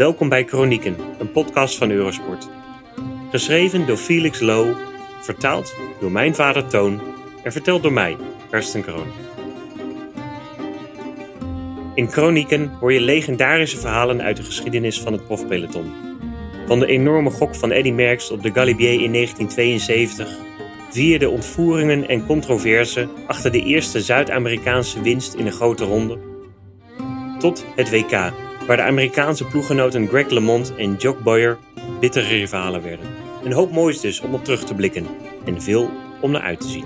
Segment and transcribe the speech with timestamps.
[0.00, 2.48] Welkom bij Chronieken, een podcast van Eurosport.
[3.30, 4.76] Geschreven door Felix Low,
[5.20, 7.00] vertaald door mijn vader Toon
[7.42, 8.16] en verteld door mij,
[8.50, 9.06] Karsten Kroon.
[11.94, 15.92] In Chronieken hoor je legendarische verhalen uit de geschiedenis van het profpeloton.
[16.66, 20.38] Van de enorme gok van Eddy Merckx op de Galibier in 1972,
[20.90, 26.18] via de ontvoeringen en controverse achter de eerste Zuid-Amerikaanse winst in een grote ronde,
[27.38, 28.32] tot het WK,
[28.70, 31.58] waar de Amerikaanse ploeggenoten Greg LeMond en Jock Boyer
[32.00, 33.06] bittere rivalen werden.
[33.44, 35.06] Een hoop moois dus om op terug te blikken
[35.44, 36.84] en veel om naar uit te zien.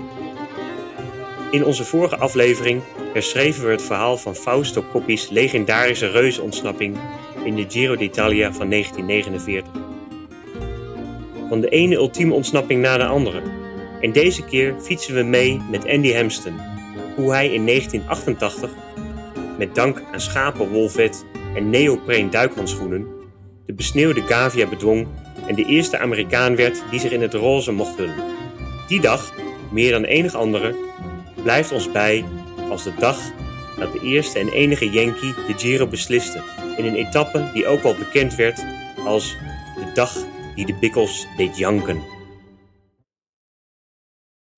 [1.51, 2.81] In onze vorige aflevering
[3.13, 6.97] herschreven we het verhaal van Fausto Coppi's legendarische reuzenontsnapping
[7.43, 9.73] in de Giro d'Italia van 1949.
[11.49, 13.41] Van de ene ultieme ontsnapping na de andere.
[14.01, 16.55] En deze keer fietsen we mee met Andy Hampsten,
[17.15, 18.69] hoe hij in 1988,
[19.57, 21.25] met dank aan schapenwolvet
[21.55, 23.07] en neopreen duikhandschoenen,
[23.65, 25.07] de besneeuwde Gavia bedwong
[25.47, 28.23] en de eerste Amerikaan werd die zich in het roze mocht hullen.
[28.87, 29.33] Die dag,
[29.71, 30.75] meer dan enig andere,
[31.43, 32.25] blijft ons bij
[32.69, 33.19] als de dag
[33.79, 36.41] dat de eerste en enige Yankee de Giro besliste
[36.77, 38.65] in een etappe die ook wel bekend werd
[39.05, 39.35] als
[39.75, 40.15] de dag
[40.55, 42.03] die de bikkels deed janken.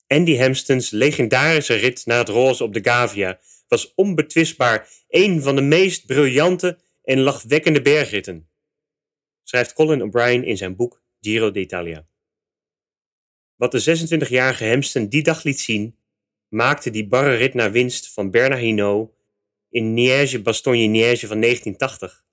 [0.08, 5.62] Andy Hampstens legendarische rit naar het roze op de Gavia was onbetwistbaar een van de
[5.62, 8.50] meest briljante en lachwekkende bergritten,
[9.44, 12.08] schrijft Colin O'Brien in zijn boek Giro d'Italia.
[13.56, 16.00] Wat de 26-jarige Hemsten die dag liet zien,
[16.48, 19.14] maakte die barre rit naar winst van Bernard Hinault
[19.70, 22.26] in Niège-Bastogne-Niège van 1980,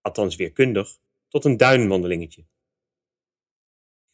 [0.00, 0.98] althans weerkundig,
[1.28, 2.46] tot een duinwandelingetje.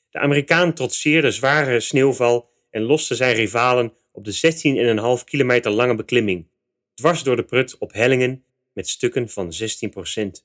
[0.08, 6.48] De Amerikaan trotseerde zware sneeuwval en loste zijn rivalen op de 16,5 kilometer lange beklimming,
[6.94, 8.45] dwars door de prut op hellingen
[8.76, 10.44] met stukken van 16%.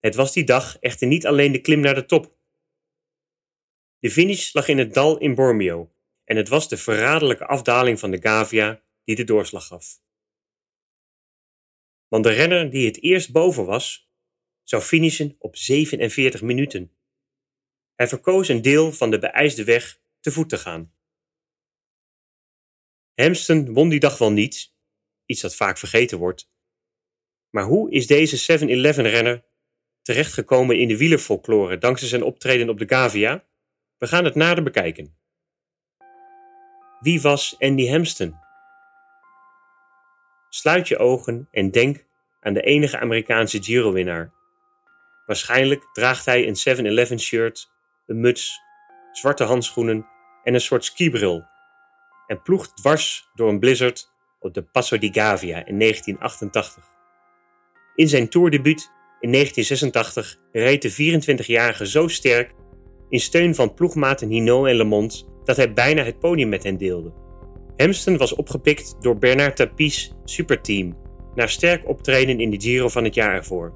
[0.00, 2.36] Het was die dag echter niet alleen de klim naar de top.
[3.98, 5.92] De finish lag in het dal in Bormio
[6.24, 10.00] en het was de verraderlijke afdaling van de Gavia die de doorslag gaf.
[12.08, 14.10] Want de renner die het eerst boven was,
[14.62, 16.96] zou finishen op 47 minuten.
[17.94, 20.94] Hij verkoos een deel van de beijsde weg te voet te gaan.
[23.14, 24.75] Hamston won die dag wel niet,
[25.26, 26.50] iets dat vaak vergeten wordt.
[27.50, 29.44] Maar hoe is deze 7-Eleven-renner
[30.02, 33.44] terechtgekomen in de wielerfolklore dankzij zijn optreden op de Gavia?
[33.98, 35.16] We gaan het nader bekijken.
[37.00, 38.40] Wie was Andy Hampsten?
[40.48, 42.04] Sluit je ogen en denk
[42.40, 44.32] aan de enige Amerikaanse Giro-winnaar.
[45.26, 47.70] Waarschijnlijk draagt hij een 7-Eleven shirt,
[48.06, 48.60] een muts,
[49.12, 50.06] zwarte handschoenen
[50.42, 51.46] en een soort skibril
[52.26, 54.14] en ploegt dwars door een blizzard
[54.46, 56.84] op de Passo di Gavia in 1988.
[57.94, 58.90] In zijn toerdebuut
[59.20, 62.54] in 1986 reed de 24-jarige zo sterk
[63.08, 67.12] in steun van ploegmaten Hinault en Lemond dat hij bijna het podium met hen deelde.
[67.76, 70.96] Hemston was opgepikt door Bernard Tapie's superteam
[71.34, 73.72] na sterk optreden in de Giro van het jaar ervoor.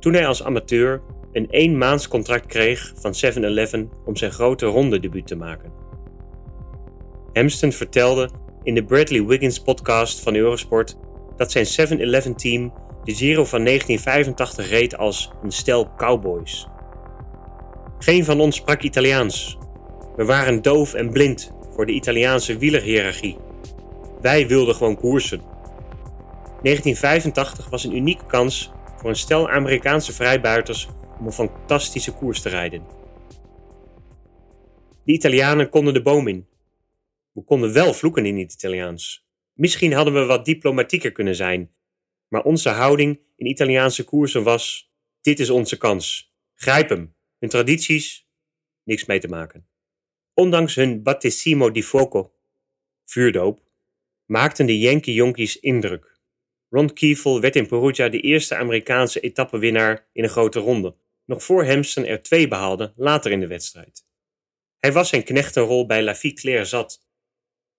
[0.00, 1.02] Toen hij als amateur
[1.32, 5.72] een eenmaanscontract kreeg van 7-Eleven om zijn grote ronde debuut te maken.
[7.32, 8.30] Hemston vertelde
[8.68, 10.96] in de Bradley Wiggins podcast van Eurosport
[11.36, 12.72] dat zijn 7-Eleven team
[13.04, 16.66] de Giro van 1985 reed als een stel cowboys.
[17.98, 19.58] Geen van ons sprak Italiaans.
[20.16, 23.36] We waren doof en blind voor de Italiaanse wielerhierarchie.
[24.20, 25.40] Wij wilden gewoon koersen.
[26.62, 32.48] 1985 was een unieke kans voor een stel Amerikaanse vrijbuiters om een fantastische koers te
[32.48, 32.82] rijden.
[35.04, 36.46] De Italianen konden de boom in.
[37.38, 39.26] We konden wel vloeken in het Italiaans.
[39.52, 41.74] Misschien hadden we wat diplomatieker kunnen zijn,
[42.28, 46.34] maar onze houding in Italiaanse koersen was: dit is onze kans.
[46.54, 47.14] Grijp hem.
[47.38, 48.28] Hun tradities,
[48.84, 49.68] niks mee te maken.
[50.34, 52.34] Ondanks hun battesimo di fuoco,
[53.04, 53.60] vuurdoop,
[54.24, 56.20] maakten de Yankee Jonkies indruk.
[56.68, 61.66] Ron Kiefel werd in Perugia de eerste Amerikaanse etappewinnaar in een grote ronde, nog voor
[61.66, 64.06] Hampson er twee behaalde later in de wedstrijd.
[64.78, 67.06] Hij was zijn knechtenrol bij La Vie zat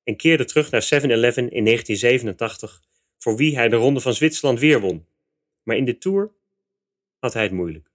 [0.10, 2.82] en keerde terug naar 7-Eleven in 1987,
[3.18, 5.08] voor wie hij de Ronde van Zwitserland weer won.
[5.64, 6.32] Maar in de Tour
[7.20, 7.92] had hij het moeilijk.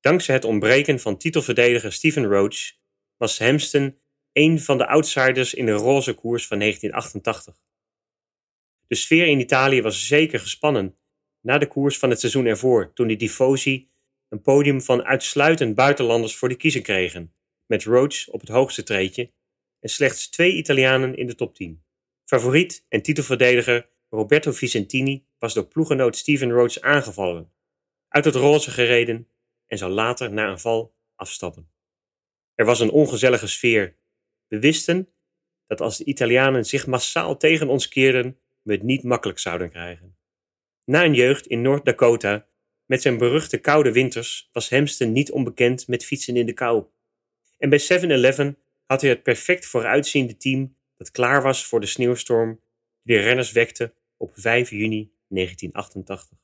[0.00, 2.72] Dankzij het ontbreken van titelverdediger Steven Roach
[3.16, 3.98] was Hampsten
[4.32, 7.62] een van de outsiders in de roze koers van 1988.
[8.86, 10.96] De sfeer in Italië was zeker gespannen
[11.40, 13.88] na de koers van het seizoen ervoor, toen de Tifosi
[14.28, 17.34] een podium van uitsluitend buitenlanders voor de kiezer kregen,
[17.66, 19.30] met Roach op het hoogste treedje
[19.80, 21.82] en slechts twee Italianen in de top 10.
[22.24, 27.52] Favoriet en titelverdediger Roberto Vicentini was door ploegenoot Steven Roach aangevallen,
[28.08, 29.28] uit het roze gereden
[29.66, 31.70] en zou later na een val afstappen.
[32.54, 33.96] Er was een ongezellige sfeer.
[34.48, 35.08] We wisten
[35.66, 40.16] dat als de Italianen zich massaal tegen ons keerden, we het niet makkelijk zouden krijgen.
[40.84, 42.46] Na een jeugd in Noord-Dakota,
[42.86, 46.84] met zijn beruchte koude winters, was Hemston niet onbekend met fietsen in de kou.
[47.58, 48.58] En bij 7-Eleven
[48.90, 52.60] had hij het perfect vooruitziende team dat klaar was voor de sneeuwstorm
[53.02, 56.38] die de renners wekte op 5 juni 1988.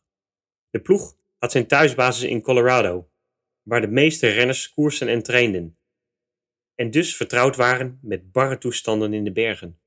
[0.70, 3.10] De ploeg had zijn thuisbasis in Colorado,
[3.62, 5.78] waar de meeste renners koersen en trainden,
[6.74, 9.78] en dus vertrouwd waren met barre toestanden in de bergen.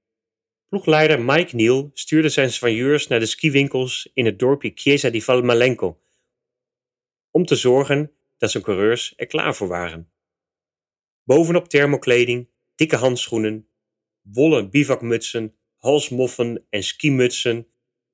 [0.69, 6.01] Ploegleider Mike Neal stuurde zijn soigneurs naar de skiwinkels in het dorpje Chiesa di Valmalenco
[7.31, 10.11] om te zorgen dat zijn coureurs er klaar voor waren.
[11.29, 13.67] Bovenop thermokleding, dikke handschoenen,
[14.21, 17.67] wollen bivakmutsen, halsmoffen en skimutsen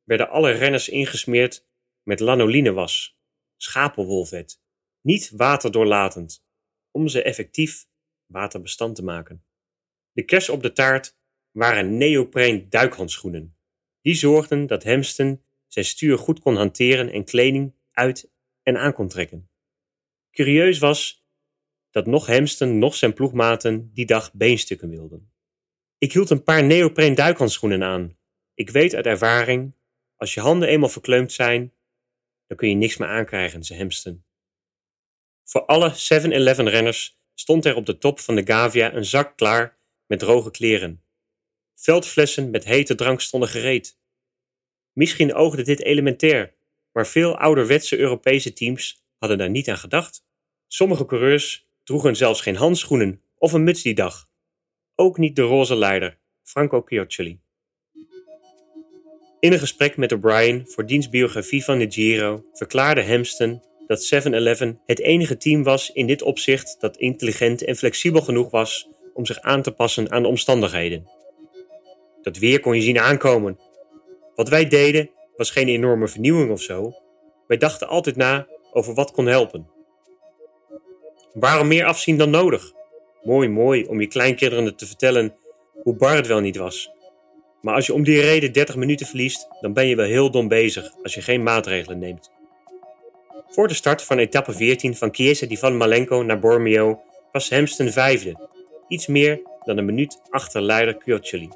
[0.04, 1.68] werden alle renners ingesmeerd
[2.04, 3.20] met lanolinewas,
[3.58, 4.62] schapenwolvet,
[5.02, 6.46] niet waterdoorlatend,
[6.92, 7.88] om ze effectief
[8.26, 9.46] waterbestand te maken.
[10.12, 11.18] De kers op de taart
[11.52, 13.58] waren neopreen duikhandschoenen.
[14.02, 18.32] Die zorgden dat Hemsten zijn stuur goed kon hanteren en kleding uit
[18.64, 19.50] en aan kon trekken.
[20.32, 21.25] Curieus was
[21.96, 25.34] dat nog Hemsten nog zijn ploegmaten die dag beenstukken wilden.
[25.98, 28.18] Ik hield een paar neopreen duikhandschoenen aan.
[28.54, 29.76] Ik weet uit ervaring,
[30.16, 31.74] als je handen eenmaal verkleumd zijn,
[32.48, 34.26] dan kun je niks meer aankrijgen, zei Hemsten.
[35.44, 39.78] Voor alle 7-Eleven renners stond er op de top van de Gavia een zak klaar
[40.06, 41.04] met droge kleren.
[41.76, 44.00] Veldflessen met hete drank stonden gereed.
[44.94, 46.56] Misschien oogde dit elementair,
[46.92, 50.26] maar veel ouderwetse Europese teams hadden daar niet aan gedacht.
[50.68, 54.28] Sommige coureurs droegen zelfs geen handschoenen of een muts die dag.
[54.96, 57.40] Ook niet de roze leider, Franco Chioccioli.
[59.40, 64.82] In een gesprek met O'Brien voor diens biografie van de Giro verklaarde Hemston dat 7-Eleven
[64.86, 69.40] het enige team was in dit opzicht dat intelligent en flexibel genoeg was om zich
[69.40, 71.10] aan te passen aan de omstandigheden.
[72.22, 73.60] Dat weer kon je zien aankomen.
[74.36, 76.94] Wat wij deden was geen enorme vernieuwing of zo.
[77.48, 79.75] Wij dachten altijd na over wat kon helpen.
[81.36, 82.72] Waarom meer afzien dan nodig?
[83.24, 85.36] Mooi, mooi om je kleinkinderen te vertellen
[85.84, 86.92] hoe bar het wel niet was.
[87.62, 90.48] Maar als je om die reden 30 minuten verliest, dan ben je wel heel dom
[90.48, 92.32] bezig als je geen maatregelen neemt.
[93.48, 97.02] Voor de start van etappe 14 van Chiesa di Van Malenco naar Bormio
[97.32, 98.50] was Hemsten vijfde,
[98.88, 101.50] iets meer dan een minuut achter leider Chioccioli.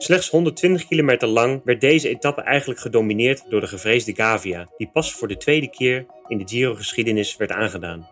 [0.00, 5.12] Slechts 120 kilometer lang werd deze etappe eigenlijk gedomineerd door de gevreesde Gavia, die pas
[5.12, 8.08] voor de tweede keer in de Giro-geschiedenis werd aangedaan.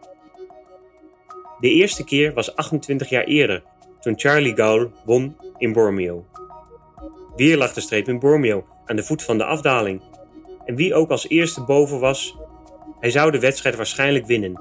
[1.59, 3.63] De eerste keer was 28 jaar eerder,
[4.01, 6.27] toen Charlie Gaul won in Bormio.
[7.37, 10.03] Weer lag de streep in Bormio, aan de voet van de afdaling.
[10.65, 12.37] En wie ook als eerste boven was,
[13.01, 14.61] hij zou de wedstrijd waarschijnlijk winnen.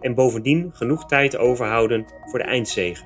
[0.00, 3.04] En bovendien genoeg tijd overhouden voor de eindzege.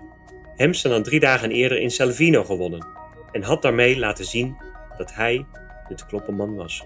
[0.57, 2.97] Hemsen had drie dagen eerder in Salvino gewonnen
[3.37, 4.57] en had daarmee laten zien
[4.97, 5.47] dat hij
[5.89, 6.85] de kloppenman was.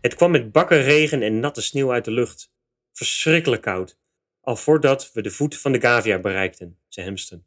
[0.00, 2.54] Het kwam met bakken regen en natte sneeuw uit de lucht.
[2.92, 3.98] Verschrikkelijk koud,
[4.40, 7.46] al voordat we de voet van de Gavia bereikten, zei Hemston.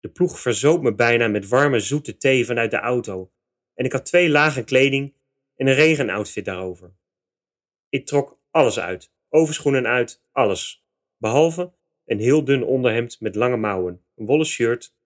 [0.00, 3.32] De ploeg verzoop me bijna met warme zoete thee vanuit de auto
[3.74, 5.14] en ik had twee lagen kleding
[5.56, 6.94] en een regenoutfit daarover.
[7.88, 14.04] Ik trok alles uit, overschoenen uit, alles, behalve een heel dun onderhemd met lange mouwen,
[14.16, 14.96] een wollen shirt,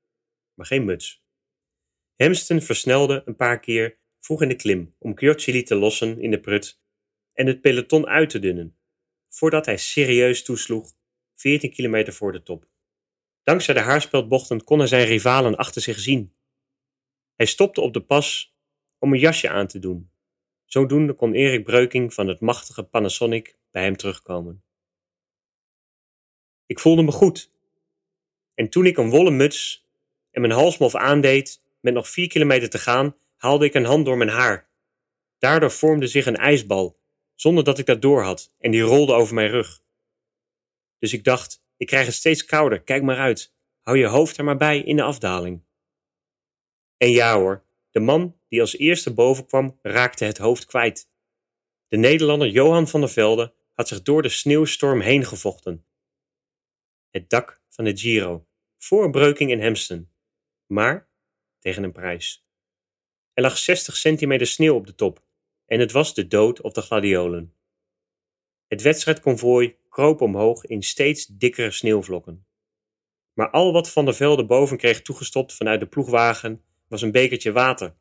[0.55, 1.25] maar geen muts.
[2.15, 6.41] Hemston versnelde een paar keer vroeg in de klim om Chioccioli te lossen in de
[6.41, 6.81] prut
[7.33, 8.79] en het peloton uit te dunnen,
[9.29, 10.93] voordat hij serieus toesloeg
[11.35, 12.69] 14 kilometer voor de top.
[13.43, 16.35] Dankzij de haarspeldbochten kon hij zijn rivalen achter zich zien.
[17.35, 18.57] Hij stopte op de pas
[18.99, 20.11] om een jasje aan te doen.
[20.65, 24.65] Zodoende kon Erik Breuking van het machtige Panasonic bij hem terugkomen.
[26.67, 27.51] Ik voelde me goed.
[28.55, 29.87] En toen ik een wollen muts
[30.31, 34.17] en mijn halsmof aandeed met nog vier kilometer te gaan, haalde ik een hand door
[34.17, 34.69] mijn haar.
[35.39, 36.99] Daardoor vormde zich een ijsbal,
[37.35, 39.83] zonder dat ik dat doorhad, en die rolde over mijn rug.
[40.99, 43.55] Dus ik dacht, ik krijg het steeds kouder, kijk maar uit.
[43.81, 45.65] Hou je hoofd er maar bij in de afdaling.
[46.97, 51.11] En ja hoor, de man die als eerste boven kwam, raakte het hoofd kwijt.
[51.89, 55.86] De Nederlander Johan van der Velde had zich door de sneeuwstorm heen gevochten
[57.17, 58.47] het dak van de Giro,
[58.79, 60.11] voor Breuking in Hemston,
[60.67, 61.09] maar
[61.59, 62.47] tegen een prijs.
[63.33, 65.25] Er lag 60 centimeter sneeuw op de top
[65.67, 67.55] en het was de dood op de gladiolen.
[68.67, 72.47] Het wedstrijdconvooi kroop omhoog in steeds dikkere sneeuwvlokken.
[73.33, 77.53] Maar al wat Van der Velde boven kreeg toegestopt vanuit de ploegwagen was een bekertje
[77.53, 77.95] water,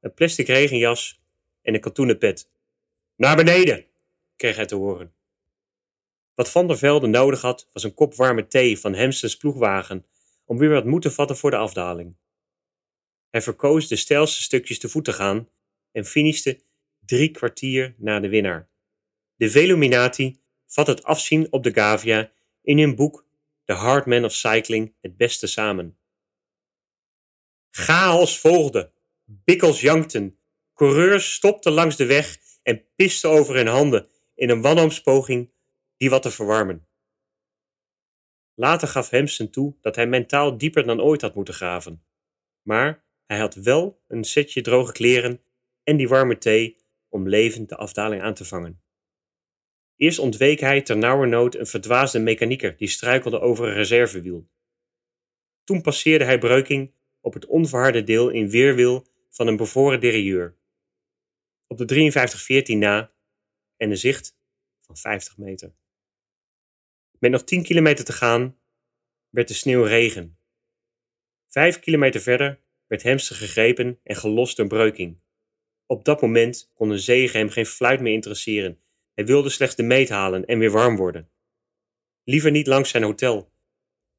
[0.00, 1.22] een plastic regenjas
[1.62, 2.50] en een katoenen pet.
[3.16, 3.86] Naar beneden,
[4.36, 5.13] kreeg hij te horen.
[6.34, 10.06] Wat Van der Velde nodig had, was een kop warme thee van Hemstens ploegwagen
[10.44, 12.16] om weer wat moed te vatten voor de afdaling.
[13.30, 15.48] Hij verkoos de stijlste stukjes te voet te gaan
[15.92, 16.60] en finishte
[16.98, 18.68] drie kwartier na de winnaar.
[19.36, 23.26] De Veluminati vat het afzien op de Gavia in hun boek
[23.64, 25.98] The Hard Man of Cycling het beste samen.
[27.70, 28.92] Chaos volgde,
[29.24, 30.38] bikkels jankten,
[30.74, 35.53] coureurs stopten langs de weg en pisten over hun handen in een wanhoopspoging
[35.96, 36.86] die wat te verwarmen.
[38.54, 42.04] Later gaf Hemsen toe dat hij mentaal dieper dan ooit had moeten graven.
[42.62, 45.42] Maar hij had wel een setje droge kleren
[45.82, 46.76] en die warme thee
[47.08, 48.82] om levend de afdaling aan te vangen.
[49.96, 54.48] Eerst ontweek hij ter nauwernood een verdwaasde mechanieker die struikelde over een reservewiel.
[55.64, 60.56] Toen passeerde hij Breuking op het onverharde deel in weerwil van een bevoren derailleur.
[61.66, 63.12] Op de 53-14 na
[63.76, 64.36] en een zicht
[64.80, 65.74] van 50 meter.
[67.24, 68.58] Met nog 10 kilometer te gaan
[69.28, 70.38] werd de sneeuw regen.
[71.48, 75.20] Vijf kilometer verder werd Hemster gegrepen en gelost door Breuking.
[75.86, 78.80] Op dat moment kon een zege hem geen fluit meer interesseren.
[79.14, 81.30] Hij wilde slechts de meet halen en weer warm worden.
[82.24, 83.52] Liever niet langs zijn hotel.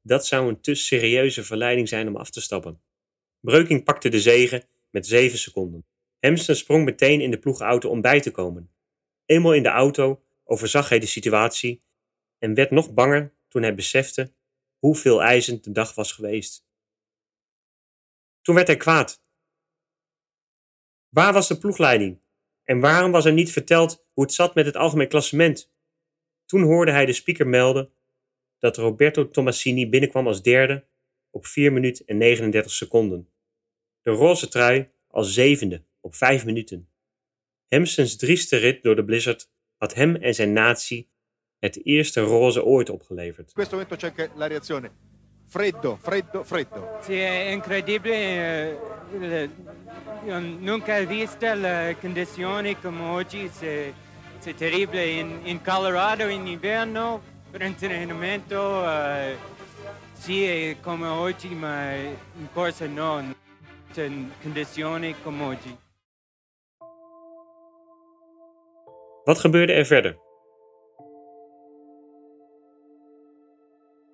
[0.02, 2.82] Dat zou een te serieuze verleiding zijn om af te stappen.
[3.40, 5.86] Breuking pakte de zege met zeven seconden.
[6.18, 8.70] Hemster sprong meteen in de ploegauto om bij te komen.
[9.26, 11.84] Eenmaal in de auto overzag hij de situatie
[12.38, 14.34] en werd nog banger toen hij besefte
[14.78, 16.66] hoeveel eisend de dag was geweest.
[18.42, 19.24] Toen werd hij kwaad.
[21.08, 22.20] Waar was de ploegleiding?
[22.64, 25.72] En waarom was er niet verteld hoe het zat met het algemeen klassement?
[26.44, 27.92] Toen hoorde hij de speaker melden
[28.58, 30.86] dat Roberto Tomassini binnenkwam als derde
[31.30, 33.32] op 4 minuten en 39 seconden.
[34.00, 36.90] De roze trui als zevende op 5 minuten.
[37.66, 41.10] Hemsens drieste rit door de blizzard had hem en zijn natie
[41.58, 43.48] het eerste roze ooit opgeleverd.
[43.48, 44.90] In questo momento c'è la reazione.
[45.48, 46.98] Freddo, freddo, freddo.
[47.00, 48.78] Sì, è incredibile.
[49.20, 49.50] eh,
[50.26, 53.48] Io nunca visto le condizioni come oggi.
[53.48, 53.92] C'est
[54.40, 54.98] c'est terrible.
[55.04, 57.20] In, in Colorado in inverno
[57.50, 59.36] per entrenamento eh,
[60.14, 63.34] sì è come oggi, ma in corsa no.
[63.94, 65.76] In condizioni come oggi.
[69.24, 70.18] Wat gebeurde er verder?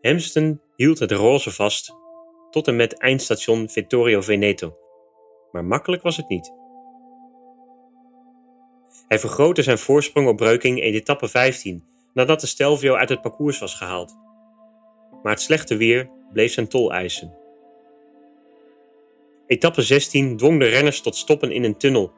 [0.03, 1.95] Hemston hield het roze vast
[2.51, 4.77] tot en met eindstation Vittorio Veneto,
[5.53, 6.53] maar makkelijk was het niet.
[9.09, 13.59] Hij vergrootte zijn voorsprong op Breuking in etappe 15 nadat de Stelvio uit het parcours
[13.59, 14.17] was gehaald.
[15.23, 17.37] Maar het slechte weer bleef zijn tol eisen.
[19.47, 22.13] Etappe 16 dwong de renners tot stoppen in een tunnel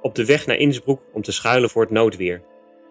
[0.00, 2.42] op de weg naar Innsbruck om te schuilen voor het noodweer.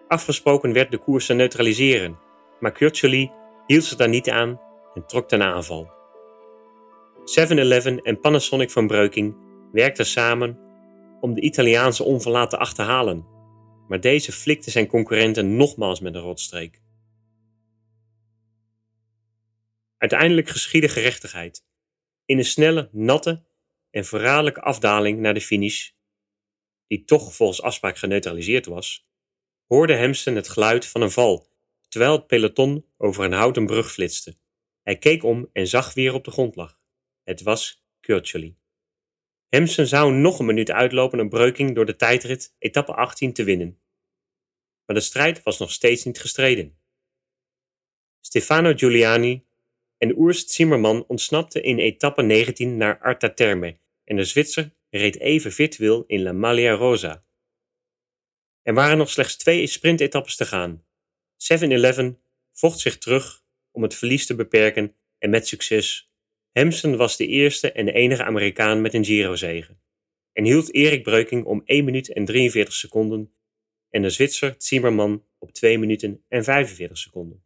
[0.08, 2.18] Afgesproken werd de koers te neutraliseren,
[2.60, 3.30] maar Curcioli
[3.70, 4.60] hield zich daar niet aan
[4.94, 5.90] en trok ten aanval.
[7.20, 9.36] 7-Eleven en Panasonic van Breuking
[9.72, 10.58] werkten samen
[11.20, 13.26] om de Italiaanse onverlaat te achterhalen,
[13.88, 16.82] maar deze flikte zijn concurrenten nogmaals met een rotstreek.
[19.98, 21.64] Uiteindelijk geschiedde gerechtigheid.
[22.24, 23.44] In een snelle, natte
[23.90, 25.90] en verraderlijke afdaling naar de finish,
[26.86, 29.06] die toch volgens afspraak geneutraliseerd was,
[29.66, 31.49] hoorde Hemsen het geluid van een val,
[31.90, 34.36] terwijl het peloton over een houten brug flitste.
[34.82, 36.80] Hij keek om en zag wie er op de grond lag.
[37.22, 38.56] Het was Curcioli.
[39.48, 43.80] Hemsen zou nog een minuut uitlopen op Breuking door de tijdrit etappe 18 te winnen.
[44.86, 46.78] Maar de strijd was nog steeds niet gestreden.
[48.20, 49.46] Stefano Giuliani
[49.98, 55.52] en Urs Zimmerman ontsnapten in etappe 19 naar Arta Terme en de Zwitser reed even
[55.52, 57.24] virtueel in La Maglia Rosa.
[58.62, 60.84] Er waren nog slechts twee sprintetappes te gaan.
[61.40, 66.12] 7-Eleven vocht zich terug om het verlies te beperken en met succes.
[66.50, 69.78] Hemsen was de eerste en de enige Amerikaan met een Giro-zege
[70.32, 73.34] en hield Erik Breuking om 1 minuut en 43 seconden
[73.88, 77.44] en de Zwitser Zimmerman op 2 minuten en 45 seconden.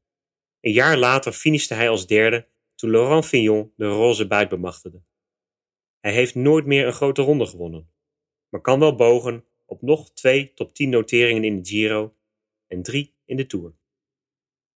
[0.60, 5.02] Een jaar later finishte hij als derde toen Laurent Fignon de roze buit bemachtigde.
[6.00, 7.90] Hij heeft nooit meer een grote ronde gewonnen,
[8.48, 12.16] maar kan wel bogen op nog twee top 10 noteringen in de Giro
[12.66, 13.74] en drie in de Tour.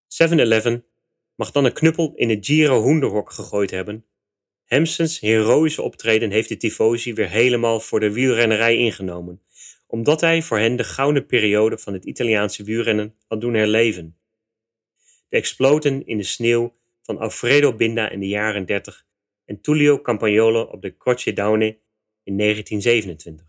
[0.09, 0.85] 7-Eleven
[1.35, 4.05] mag dan een knuppel in het Giro hoenderhok gegooid hebben.
[4.65, 9.41] Hemsens heroïsche optreden heeft de tifosi weer helemaal voor de wielrennerij ingenomen,
[9.87, 14.17] omdat hij voor hen de gouden periode van het Italiaanse wielrennen had doen herleven.
[15.27, 19.05] De exploten in de sneeuw van Alfredo Binda in de jaren 30
[19.45, 21.79] en Tullio Campagnolo op de Croce d'Aune
[22.23, 23.45] in 1927.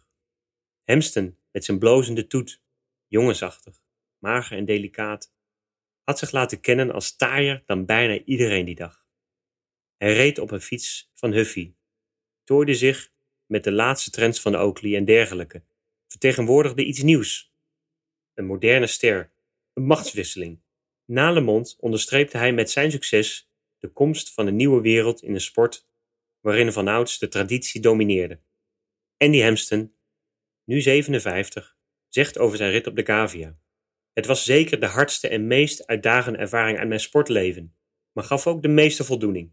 [0.85, 2.63] Hemsten met zijn blozende toet,
[3.07, 3.83] jongensachtig,
[4.19, 5.33] mager en delicaat,
[6.11, 9.05] had zich laten kennen als taaier dan bijna iedereen die dag.
[9.97, 11.73] Hij reed op een fiets van Huffy,
[12.45, 13.13] tooide zich
[13.47, 15.63] met de laatste trends van Oakley en dergelijke,
[16.09, 17.53] vertegenwoordigde iets nieuws.
[18.35, 19.33] Een moderne ster,
[19.73, 20.61] een machtswisseling.
[21.05, 25.35] Na Le Monde onderstreepte hij met zijn succes de komst van een nieuwe wereld in
[25.35, 25.89] een sport
[26.41, 28.41] waarin vanouds de traditie domineerde.
[29.17, 29.95] Andy Hemston,
[30.65, 31.77] nu 57,
[32.09, 33.59] zegt over zijn rit op de Gavia.
[34.13, 37.75] Het was zeker de hardste en meest uitdagende ervaring uit mijn sportleven,
[38.13, 39.53] maar gaf ook de meeste voldoening.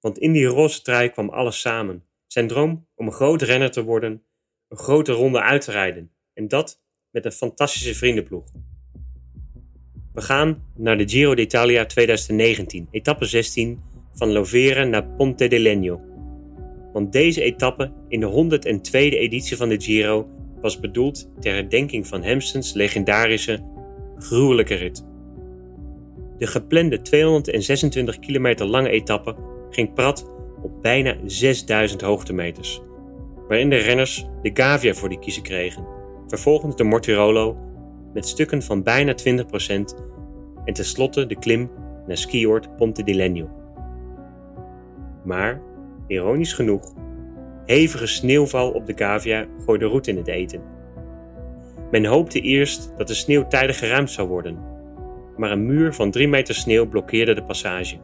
[0.00, 2.04] Want in die roze trui kwam alles samen.
[2.26, 4.24] Zijn droom om een groot renner te worden,
[4.68, 8.44] een grote ronde uit te rijden, en dat met een fantastische vriendenploeg.
[10.12, 13.82] We gaan naar de Giro d'Italia 2019, etappe 16
[14.12, 16.00] van Lovere naar Ponte de Legno.
[16.92, 20.28] Want deze etappe in de 102e editie van de Giro
[20.60, 23.64] was bedoeld ter herdenking van Hemstens legendarische,
[24.18, 25.04] gruwelijke rit.
[26.38, 29.36] De geplande 226 kilometer lange etappe
[29.70, 30.30] ging prat
[30.62, 32.82] op bijna 6000 hoogtemeters,
[33.48, 35.86] waarin de renners de Gavia voor de kiezen kregen,
[36.26, 37.56] vervolgens de Mortirolo
[38.12, 39.16] met stukken van bijna 20%
[40.64, 41.70] en tenslotte de klim
[42.06, 43.48] naar skioord Ponte di Legno.
[45.24, 45.60] Maar,
[46.06, 46.94] ironisch genoeg,
[47.64, 50.75] hevige sneeuwval op de Gavia gooide roet in het eten.
[51.96, 54.58] Men hoopte eerst dat de sneeuw tijdig geruimd zou worden,
[55.36, 57.98] maar een muur van 3 meter sneeuw blokkeerde de passage.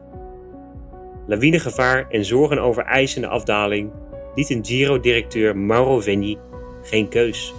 [1.27, 3.93] Lawinegevaar en zorgen over ijs in de afdaling
[4.35, 6.39] lieten Giro-directeur Mauro Venni
[6.83, 7.55] geen keus.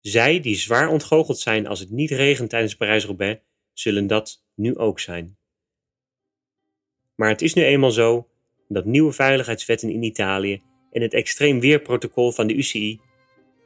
[0.00, 3.40] Zij die zwaar ontgoocheld zijn als het niet regent tijdens Parijs-Roubaix,
[3.72, 5.38] zullen dat nu ook zijn.
[7.14, 8.28] Maar het is nu eenmaal zo
[8.68, 13.00] dat nieuwe veiligheidswetten in Italië en het extreem weerprotocol van de UCI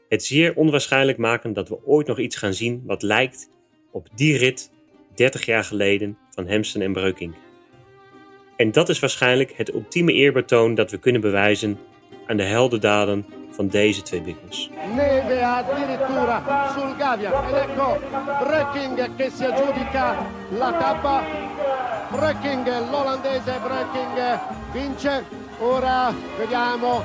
[0.08, 3.50] het zeer onwaarschijnlijk maken dat we ooit nog iets gaan zien wat lijkt
[3.92, 4.70] op die rit
[5.14, 7.34] 30 jaar geleden van Hemsen en Breukink.
[8.56, 11.78] En dat is waarschijnlijk het ultieme eerbetoon dat we kunnen bewijzen
[12.26, 14.70] aan de heldendaden van deze twee bikkels.
[14.94, 17.98] Neve addirittura sul Gavia ed ecco
[18.44, 20.16] Breaking che si aggiudica
[20.58, 21.22] la tappa.
[22.10, 24.38] Breaking, l'olandese Breaking
[24.72, 25.22] vince.
[25.60, 27.02] Ora vediamo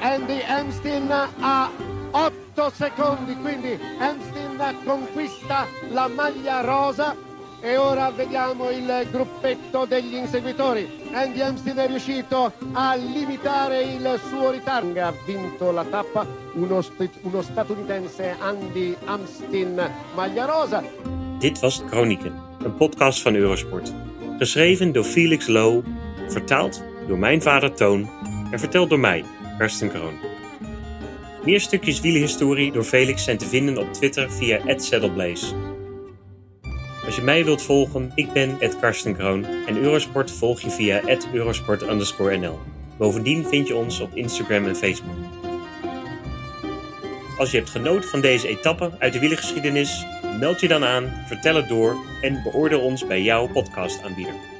[0.00, 1.70] Andy Amstin a
[2.12, 7.16] 8 secondi, quindi Amstin conquista la maglia rosa
[7.60, 11.08] e ora vediamo il gruppetto degli inseguitori.
[11.12, 15.00] Andy Amstin è riuscito a limitare il suo ritardo.
[15.00, 16.84] Ha vinto la tappa uno,
[17.22, 20.82] uno statunitense Andy Amstin maglia rosa.
[21.38, 23.92] Dit was Chronieken, een podcast van Eurosport.
[24.38, 25.84] Geschreven door Felix Low,
[26.28, 28.10] vertaald door mijn vader Toon
[28.50, 29.24] en verteld door mij,
[29.58, 30.31] Karsten Kroon.
[31.44, 35.54] Meer stukjes wielenhistorie door Felix zijn te vinden op Twitter via @saddleblaze.
[37.06, 41.02] Als je mij wilt volgen, ik ben Ed Karsten Kroon en Eurosport volg je via
[41.32, 42.58] Eurosport_nl.
[42.98, 45.16] Bovendien vind je ons op Instagram en Facebook.
[47.38, 50.06] Als je hebt genoten van deze etappe uit de wielergeschiedenis,
[50.38, 54.51] meld je dan aan, vertel het door en beoordeel ons bij jouw podcastaanbieder.